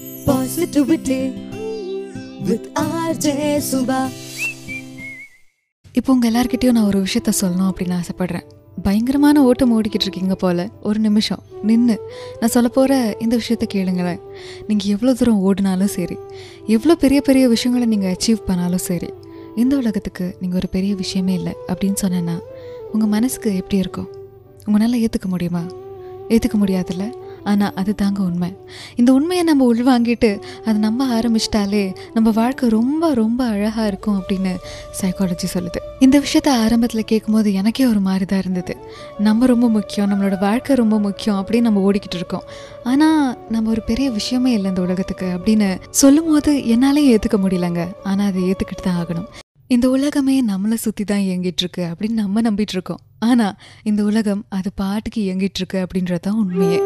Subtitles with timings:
[0.00, 1.20] Positivity
[2.46, 4.08] with RJ Subha.
[5.92, 8.42] இப்போ உங்கள் எல்லார்கிட்டயும் நான் ஒரு விஷயத்த சொல்லணும் அப்படின்னு ஆசைப்பட்றேன்.
[8.82, 10.68] பயங்கரமான ஓட்டம் ஓடிக்கிட்டு இருக்கீங்க போல.
[10.82, 12.00] ஒரு நிமிஷம் நின்று
[12.40, 14.20] நான் சொல்ல போகிற இந்த விஷயத்த கேளுங்களேன்.
[14.66, 16.16] நீங்கள் எவ்வளோ தூரம் ஓடினாலும் சரி
[16.66, 19.10] எவ்வளோ பெரிய பெரிய விஷயங்களை நீங்கள் அச்சீவ் பண்ணாலும் சரி
[19.56, 22.38] இந்த உலகத்துக்கு நீங்கள் ஒரு பெரிய விஷயமே இல்லை அப்படின்னு சொன்னேன்னா
[22.92, 24.08] உங்கள் மனசுக்கு எப்படி இருக்கும்?
[24.64, 25.62] உங்களால் ஏற்றுக்க முடியுமா?
[26.28, 27.24] ஏற்றுக்க முடியாதுல்ல?
[27.52, 28.50] ஆனால் அது தாங்க உண்மை.
[29.00, 30.30] இந்த உண்மையை நம்ம உள்வாங்கிட்டு
[30.66, 31.82] அதை நம்ப ஆரம்பிச்சிட்டாலே
[32.16, 34.52] நம்ம வாழ்க்கை ரொம்ப ரொம்ப அழகாக இருக்கும் அப்படின்னு
[35.00, 35.80] சைக்காலஜி சொல்லுது.
[36.06, 38.76] இந்த விஷயத்த ஆரம்பத்தில் கேட்கும்போது எனக்கே ஒரு மாதிரி தான் இருந்தது.
[39.28, 42.46] நம்ம ரொம்ப முக்கியம் நம்மளோட வாழ்க்கை ரொம்ப முக்கியம் அப்படின்னு நம்ம ஓடிக்கிட்டு இருக்கோம்.
[42.92, 45.70] ஆனால் நம்ம ஒரு பெரிய விஷயமே இல்லை இந்த உலகத்துக்கு அப்படின்னு
[46.02, 47.84] சொல்லும் போது என்னாலே ஏற்றுக்க முடியலங்க.
[48.02, 49.28] ஆனால் அதை ஏற்றுக்கிட்டு தான் ஆகணும்.
[49.74, 53.00] இந்த உலகமே நம்மளை சுற்றி தான் இயங்கிட்டு இருக்கு அப்படின்னு நம்ம நம்பிட்டு இருக்கோம்.
[53.28, 56.78] ஆனால் இந்த உலகம் அது பாட்டுக்கு இயங்கிட்டு இருக்கு அப்படின்றது தான் உண்மையே.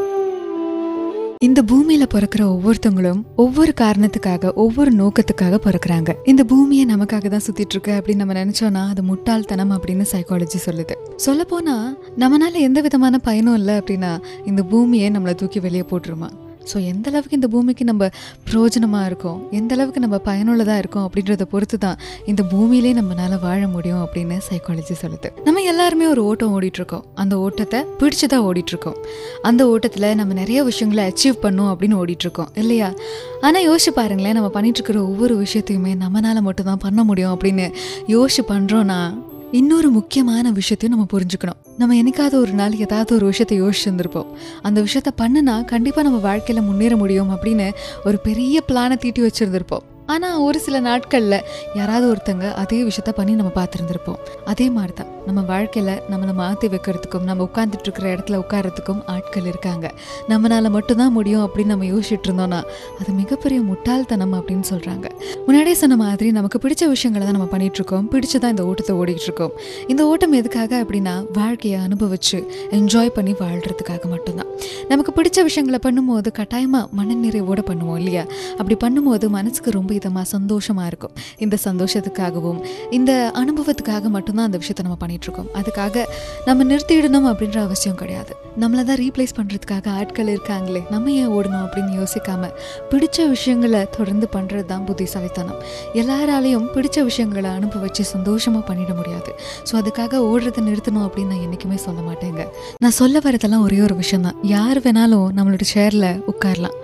[1.43, 6.15] இந்த பூமியில பிறக்கிற ஒவ்வொருத்தவங்களும் ஒவ்வொரு காரணத்துக்காக ஒவ்வொரு நோக்கத்துக்காக பிறக்கிறாங்க.
[6.25, 10.93] இந்த பூமியை நமக்காக தான் சுத்திட்டு இருக்கு அப்படின்னு நம்ம நினைச்சோம்னா அது முட்டாள்தனம் அப்படின்னு சைக்காலஜி சொல்லுது.
[11.17, 16.31] சொல்ல போனா நம்மளால எந்த விதமான பயனும் இல்லை அப்படின்னா இந்த பூமியை நம்மளை தூக்கி வெளியே போட்டுருமா?
[16.65, 18.09] ஸோ எந்த அளவுக்கு இந்த பூமிக்கு நம்ம
[18.47, 19.39] பிரயோஜனமாக இருக்கோம்?
[19.51, 24.95] எந்த அளவுக்கு நம்ம பயனுள்ளதாக இருக்கோம் அப்படின்றத பொறுத்து தான் இந்த பூமியிலே நம்மளால் வாழ முடியும் அப்படின்னு சைக்காலஜி
[25.03, 25.31] சொல்லுது.
[25.45, 27.05] நம்ம எல்லாருமே ஒரு ஓட்டம் ஓடிட்டுருக்கோம்.
[27.15, 28.97] அந்த ஓட்டத்தை பிடிச்சி தான் இருக்கோம்
[29.43, 32.49] அந்த ஓட்டத்தில் நம்ம நிறைய விஷயங்களை அச்சீவ் பண்ணோம் அப்படின்னு ஓடிட்டுருக்கோம்.
[32.55, 32.93] இல்லையா?
[33.41, 37.75] ஆனால் யோசிச்சு பாருங்களேன் நம்ம பண்ணிட்டு இருக்கிற ஒவ்வொரு விஷயத்தையுமே நம்மளால் மட்டும்தான் பண்ண முடியும் அப்படின்னு
[38.07, 41.57] யோசிச்சு பண்ணுறோன்னா இன்னொரு முக்கியமான விஷயத்தையும் நம்ம புரிஞ்சுக்கணும்.
[41.79, 44.27] நம்ம என்னைக்காவது ஒரு நாள் ஏதாவது ஒரு விஷயத்தை யோசிச்சுருந்துருப்போம்.
[44.63, 47.71] அந்த விஷயத்த பண்ணுனா கண்டிப்பாக நம்ம வாழ்க்கையில் முன்னேற முடியும் அப்படின்னு
[48.05, 49.87] ஒரு பெரிய பிளானை தீட்டி வச்சுருந்துருப்போம்.
[50.07, 54.21] ஆனால் ஒரு சில நாட்களில் யாராவது ஒருத்தங்க அதே விஷயத்த பண்ணி நம்ம பார்த்துருந்துருப்போம்.
[54.45, 59.87] அதே மாதிரி தான் நம்ம வாழ்க்கையில் நம்மளை மாற்றி வைக்கிறதுக்கும் நம்ம உட்காந்துட்டுருக்கிற இடத்துல உட்காரத்துக்கும் ஆட்கள் இருக்காங்க.
[60.29, 62.61] நம்மளால் மட்டும்தான் முடியும் அப்படின்னு நம்ம யோசிச்சுட்டு இருந்தோம்னா
[63.01, 65.07] அது மிகப்பெரிய முட்டாள்தனம் அப்படின்னு சொல்கிறாங்க
[65.47, 69.19] முன்னாடியே சொன்ன மாதிரி நமக்கு பிடிச்ச விஷயங்களை தான் நம்ம பண்ணிகிட்ருக்கோம் இருக்கோம் பிடிச்சதான் இந்த ஓட்டத்தை ஓடிக்கிட்டுருக்கோம்.
[69.21, 69.53] இருக்கோம்
[69.87, 72.39] இந்த ஓட்டம் எதுக்காக அப்படின்னா வாழ்க்கையை அனுபவித்து
[72.71, 74.51] என்ஜாய் பண்ணி வாழ்கிறதுக்காக மட்டும்தான்.
[74.89, 78.25] நமக்கு பிடிச்ச விஷயங்களை பண்ணும்போது கட்டாயமாக மனநிறைவோடு பண்ணுவோம் இல்லையா?
[78.59, 81.15] அப்படி பண்ணும்போது மனசுக்கு ரொம்ப இதமாக சந்தோஷமாக இருக்கும்.
[81.39, 86.05] இந்த சந்தோஷத்துக்காகவும் இந்த அனுபவத்துக்காக மட்டும்தான் அந்த விஷயத்தை நம்ம பண்ணிட்டு இருக்கோம் அதுக்காக
[86.49, 88.33] நம்ம நிறுத்திடணும் அப்படின்ற அவசியம் கிடையாது.
[88.63, 92.51] நம்மளை தான் ரீப்ளேஸ் பண்ணுறதுக்காக ஆட்கள் இருக்காங்களே நம்ம ஏன் ஓடணும் அப்படின்னு யோசிக்காம
[92.93, 95.61] பிடிச்ச விஷயங்களை தொடர்ந்து பண்ணுறது தான் புத்திசாலித்தனம்.
[96.03, 99.31] எல்லாராலையும் பிடிச்ச விஷயங்களை அனுபவிச்சு சந்தோஷமாக பண்ணிட முடியாது.
[99.69, 102.45] ஸோ அதுக்காக ஓடுறதை நிறுத்தணும் அப்படின்னு நான் என்றைக்குமே சொல்ல மாட்டேங்க.
[102.85, 104.39] நான் சொல்ல வரதெல்லாம் ஒரே ஒரு விஷயம் தான்.
[104.57, 106.77] யார் வேணாலும் நம்மளோட சேரில் உட்காரலாம்.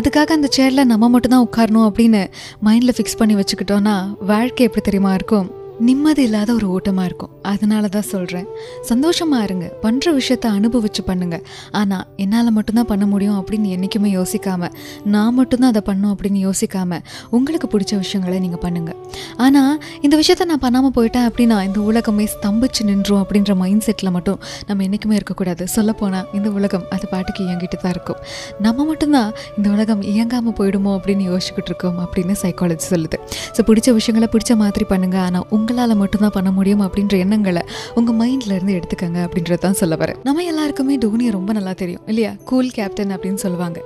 [0.00, 2.22] அதுக்காக அந்த சேரில் நம்ம மட்டும்தான் உட்காரணும் அப்படின்னு
[2.68, 3.96] மைண்டில் ஃபிக்ஸ் பண்ணி வச்சுக்கிட்டோன்னா
[4.32, 5.48] வாழ்க்கை எப்படி தெரியுமா இருக்கும்?
[5.86, 7.32] நிம்மதி இல்லாத ஒரு ஓட்டமாக இருக்கும்.
[7.50, 8.46] அதனால தான் சொல்கிறேன்
[8.90, 9.66] சந்தோஷமாக இருங்க.
[9.84, 11.36] பண்ணுற விஷயத்த அனுபவிச்சு பண்ணுங்க.
[11.80, 14.72] ஆனால் என்னால் மட்டும்தான் பண்ண முடியும் அப்படின்னு என்றைக்குமே யோசிக்காமல்
[15.14, 17.02] நான் மட்டும்தான் அதை பண்ணும் அப்படின்னு யோசிக்காமல்
[17.38, 18.98] உங்களுக்கு பிடிச்ச விஷயங்களை நீங்கள் பண்ணுங்கள்
[19.46, 19.74] ஆனால்
[20.06, 24.38] இந்த விஷயத்த நான் பண்ணாமல் போயிட்டேன் அப்படின்னா இந்த உலகமே ஸ்தம்பிச்சு நின்றோம் அப்படின்ற மைண்ட் செட்டில் மட்டும்
[24.68, 25.62] நம்ம என்றைக்குமே இருக்கக்கூடாது.
[25.76, 28.20] சொல்லப்போனால் இந்த உலகம் அது பாட்டுக்கு இயங்கிட்டு தான் இருக்கும்.
[28.66, 33.18] நம்ம மட்டும்தான் இந்த உலகம் இயங்காமல் போயிடுமோ அப்படின்னு யோசிச்சுக்கிட்டு இருக்கோம் அப்படின்னு சைக்காலஜி சொல்லுது.
[33.56, 37.62] ஸோ பிடிச்ச விஷயங்களை பிடிச்ச மாதிரி பண்ணுங்கள் ஆனால் உங்களால் மட்டும்தான் பண்ண முடியும் அப்படின்ற எண்ணங்களை
[37.94, 40.18] உங்கள் மைண்ட்லேருந்து எடுத்துக்கங்க அப்படின்றது தான் சொல்ல வரேன்.
[40.22, 42.32] நம்ம எல்லாருக்குமே டோனியை ரொம்ப நல்லா தெரியும் இல்லையா?
[42.44, 43.78] கூல் கேப்டன் அப்படின்னு சொல்லுவாங்க.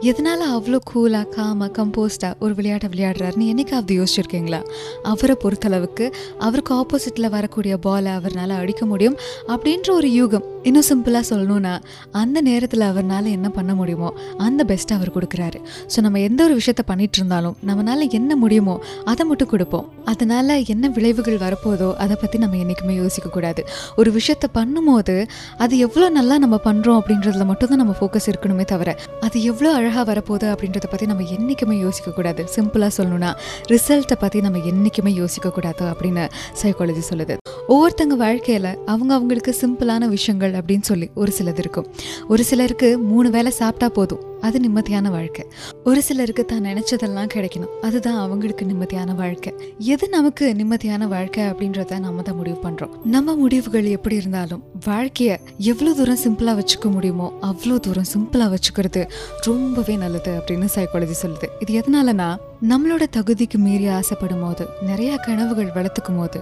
[0.00, 4.62] எதனால் அவ்வளோ கூலாக காமாக கம்போஸ்டாக ஒரு விளையாட்டை விளையாடுறாருன்னு என்னைக்காவது யோசிச்சிருக்கீங்களா?
[5.02, 6.06] அவரை பொறுத்தளவுக்கு
[6.38, 9.18] அவருக்கு ஆப்போசிட்டில் வரக்கூடிய பாலை அவரால் அடிக்க முடியும்
[9.48, 11.72] அப்படின்ற ஒரு யூகம் இன்னும் சிம்பிளாக சொல்லணும்னா
[12.20, 14.08] அந்த நேரத்தில் அவர்னால என்ன பண்ண முடியுமோ
[14.46, 15.58] அந்த பெஸ்ட்டை அவர் கொடுக்குறாரு.
[15.92, 18.74] ஸோ நம்ம எந்த ஒரு விஷயத்த பண்ணிட்டு இருந்தாலும் நம்மளால என்ன முடியுமோ
[19.12, 19.86] அதை மட்டும் கொடுப்போம்.
[20.12, 23.62] அதனால என்ன விளைவுகள் வரப்போதோ அதை பற்றி நம்ம என்றைக்குமே யோசிக்கக்கூடாது
[24.00, 25.16] ஒரு விஷயத்த பண்ணும்போது
[25.64, 28.90] அது எவ்வளோ நல்லா நம்ம பண்ணுறோம் அப்படின்றதுல மட்டும்தான் நம்ம ஃபோக்கஸ் இருக்கணுமே தவிர
[29.26, 33.32] அது எவ்வளோ அழகாக வரப்போகுது அப்படின்றத பற்றி நம்ம என்றைக்குமே யோசிக்கக்கூடாது சிம்பிளாக சொல்லணும்னா
[33.72, 36.26] ரிசல்ட்டை பற்றி நம்ம என்றைக்குமே யோசிக்கக்கூடாது அப்படின்னு
[36.62, 37.36] சைக்காலஜி சொல்லுது.
[37.72, 41.86] ஒவ்வொருத்தங்க வாழ்க்கையில் அவங்க அவங்களுக்கு சிம்பிளான விஷயங்கள் அப்படின்னு சொல்லி ஒரு சிலது இருக்கும்.
[42.28, 44.32] ஒரு சிலருக்கு மூணு வேளை சாப்பிட்டா போதும்.
[44.46, 45.44] அது நிம்மதியான வாழ்க்கை.
[45.88, 47.72] ஒரு சிலருக்கு தான் நினைச்சதெல்லாம் கிடைக்கணும்.
[47.86, 49.50] அதுதான் அவங்களுக்கு நிம்மதியான வாழ்க்கை.
[49.94, 52.94] எது நமக்கு நிம்மதியான வாழ்க்கை அப்படின்றத நம்ம தான் முடிவு பண்றோம்.
[53.14, 55.36] நம்ம முடிவுகள் எப்படி இருந்தாலும் வாழ்க்கையை
[55.72, 59.04] எவ்வளோ தூரம் சிம்பிளா வச்சுக்க முடியுமோ அவ்வளோ தூரம் சிம்பிளா வச்சுக்கிறது
[59.48, 61.48] ரொம்பவே நல்லது அப்படின்னு சைக்காலஜி சொல்லுது.
[61.64, 62.28] இது எதனாலனா
[62.72, 66.38] நம்மளோட தகுதிக்கு மீறி ஆசைப்படும் போது நிறைய கனவுகள் வளர்த்துக்கும் போது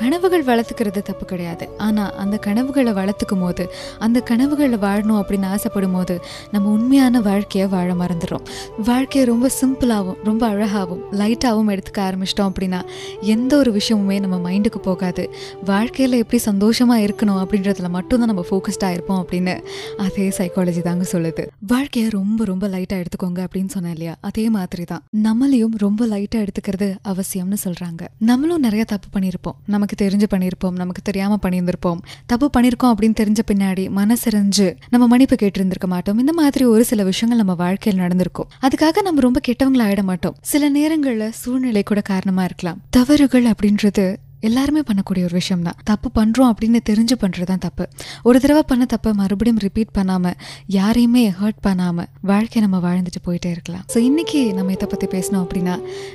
[0.00, 1.64] கனவுகள் வளர்த்துக்கிறது தப்பு கிடையாது.
[1.86, 3.64] ஆனா அந்த கனவுகளை வளர்த்துக்கும் போது
[4.06, 6.16] அந்த கனவுகளை வாழணும் அப்படின்னு ஆசைப்படும் போது
[6.50, 8.44] நம்ம உண்மையான வாழ்க்கை வாழ்க்கையை வாழ மறந்துடும்
[8.84, 12.80] வாழ்க்கையை ரொம்ப சிம்பிளாகவும் ரொம்ப அழகாகவும் லைட்டாகவும் எடுத்துக்க ஆரம்பிச்சிட்டோம் அப்படின்னா
[13.20, 15.34] எந்த ஒரு விஷயமுமே நம்ம மைண்டுக்கு போகாது.
[15.64, 19.54] வாழ்க்கையில் எப்படி சந்தோஷமாக இருக்கணும் அப்படின்றதுல மட்டும்தான் நம்ம ஃபோக்கஸ்டாக இருப்போம் அப்படின்னு
[19.98, 21.46] அதே சைக்காலஜி தாங்க சொல்லுது.
[21.66, 24.14] வாழ்க்கையை ரொம்ப ரொம்ப லைட்டாக எடுத்துக்கோங்க அப்படின்னு சொன்னேன் இல்லையா?
[24.20, 29.58] அதே மாதிரி தான் நம்மளையும் ரொம்ப லைட்டாக எடுத்துக்கிறது அவசியம்னு சொல்கிறாங்க நம்மளும் நிறைய தப்பு பண்ணியிருப்போம்.
[29.66, 30.78] நமக்கு தெரிஞ்சு பண்ணியிருப்போம்.
[30.82, 32.00] நமக்கு தெரியாமல் பண்ணியிருந்திருப்போம்.
[32.26, 36.18] தப்பு பண்ணியிருக்கோம் அப்படின்னு தெரிஞ்ச பின்னாடி மனசறிஞ்சு நம்ம மன்னிப்பு கேட்டிருந்திருக்க மாட்டோம்.
[36.18, 38.48] இந்த மாதிரி ஒரு சில விஷயம் விஷயங்கள் நம்ம வாழ்க்கையில் நடந்திருக்கும்.
[38.62, 40.36] அதுக்காக நம்ம ரொம்ப கெட்டவங்கள ஆயிட மாட்டோம்.
[40.40, 42.80] சில நேரங்கள்ல சூழ்நிலை கூட காரணமா இருக்கலாம்.
[42.90, 44.16] தவறுகள் அப்படின்றது
[44.48, 45.76] எல்லாருமே பண்ணக்கூடிய ஒரு விஷயம் தான்.
[45.90, 47.84] தப்பு பண்ணுறோம் அப்படின்னு தெரிஞ்சு பண்ணுறது தான் தப்பு.
[48.28, 50.36] ஒரு தடவை பண்ண தப்பை மறுபடியும் ரிப்பீட் பண்ணாமல்
[50.76, 53.84] யாரையுமே ஹர்ட் பண்ணாமல் வாழ்க்கையை நம்ம வாழ்ந்துட்டு போயிட்டே இருக்கலாம்.
[53.94, 55.74] ஸோ இன்றைக்கி நம்ம இதை பற்றி பேசணும் அப்படின்னா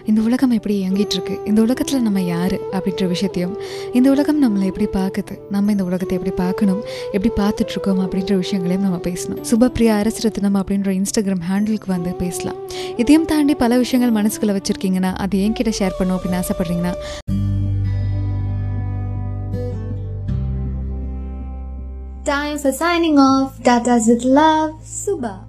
[0.09, 1.37] இந்த உலகம் எப்படி இயங்கிட்டு இருக்கு?
[1.51, 3.55] இந்த உலகத்தில் நம்ம யார் அப்படின்ற விஷயத்தையும்
[3.99, 5.35] இந்த உலகம் நம்மளை எப்படி பார்க்குது?
[5.55, 6.81] நம்ம இந்த உலகத்தை எப்படி பார்க்கணும்?
[7.15, 9.41] எப்படி பார்த்துட்ருக்கோம் அப்படின்ற விஷயங்களையும் நம்ம பேசணும்.
[9.51, 12.59] சுபப்ரியா அரசரத்னம் அப்படின்ற இன்ஸ்டாகிராம் ஹேண்டிலுக்கு வந்து பேசலாம்.
[13.03, 16.93] இதையும் தாண்டி பல விஷயங்கள் மனசுக்குள்ளே வச்சுருக்கீங்கன்னா அது என்கிட்ட ஷேர் பண்ணும் அப்படின்னு ஆசைப்பட்றீங்கன்னா
[22.57, 23.57] for signing off.
[23.59, 25.46] Tatas with love, Suba.